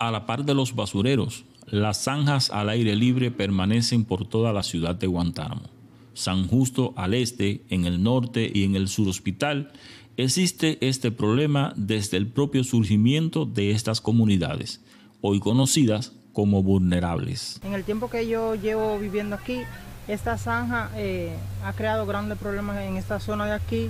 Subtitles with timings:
[0.00, 4.62] A la par de los basureros, las zanjas al aire libre permanecen por toda la
[4.62, 5.64] ciudad de Guantánamo.
[6.14, 9.72] San Justo al este, en el norte y en el sur hospital,
[10.16, 14.80] existe este problema desde el propio surgimiento de estas comunidades,
[15.20, 17.60] hoy conocidas como vulnerables.
[17.64, 19.62] En el tiempo que yo llevo viviendo aquí,
[20.06, 23.88] esta zanja eh, ha creado grandes problemas en esta zona de aquí,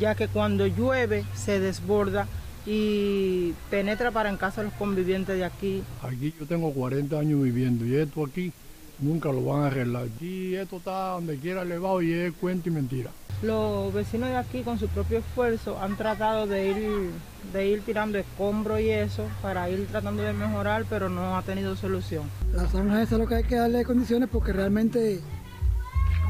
[0.00, 2.26] ya que cuando llueve se desborda
[2.66, 5.82] y penetra para en casa de los convivientes de aquí.
[6.02, 8.52] Aquí yo tengo 40 años viviendo y esto aquí
[9.00, 10.04] nunca lo van a arreglar.
[10.14, 13.10] Aquí esto está donde quiera elevado y es cuento y mentira.
[13.42, 17.10] Los vecinos de aquí con su propio esfuerzo han tratado de ir,
[17.52, 21.74] de ir tirando escombros y eso para ir tratando de mejorar, pero no ha tenido
[21.74, 22.22] solución.
[22.54, 25.20] Las zanjas es lo que hay que darle condiciones porque realmente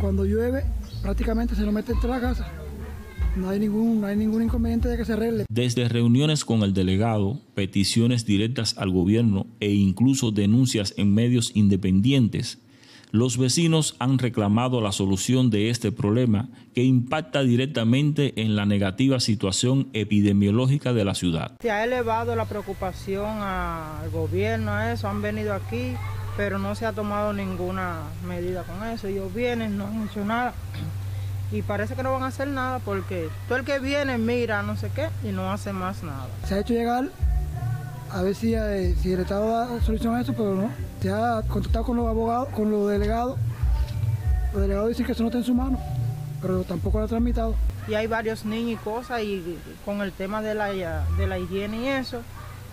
[0.00, 0.64] cuando llueve
[1.02, 2.48] prácticamente se nos mete entre la casa.
[3.34, 5.46] No hay, ningún, no hay ningún inconveniente de que se arregle.
[5.48, 12.58] Desde reuniones con el delegado, peticiones directas al gobierno e incluso denuncias en medios independientes,
[13.10, 19.18] los vecinos han reclamado la solución de este problema que impacta directamente en la negativa
[19.18, 21.52] situación epidemiológica de la ciudad.
[21.60, 25.94] Se ha elevado la preocupación al gobierno, a eso, han venido aquí,
[26.36, 29.08] pero no se ha tomado ninguna medida con eso.
[29.08, 30.54] Ellos vienen, no han hecho nada
[31.52, 34.76] y parece que no van a hacer nada porque todo el que viene mira no
[34.76, 36.26] sé qué y no hace más nada.
[36.46, 37.04] Se ha hecho llegar
[38.10, 40.70] a ver si, eh, si el Estado da solución a eso, pero no.
[41.00, 43.38] Se ha contactado con los abogados, con los delegados.
[44.52, 45.78] Los delegados dicen que eso no está en su mano,
[46.40, 47.54] pero tampoco lo ha tramitado.
[47.88, 51.78] Y hay varios niños y cosas y con el tema de la, de la higiene
[51.78, 52.20] y eso,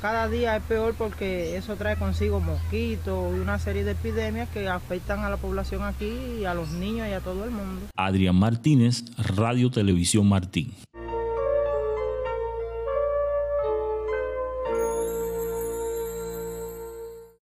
[0.02, 4.68] cada día es peor porque eso trae consigo mosquitos y una serie de epidemias que
[4.68, 7.82] afectan a la población aquí y a los niños y a todo el mundo.
[7.96, 10.74] Adrián Martínez, Radio Televisión Martín.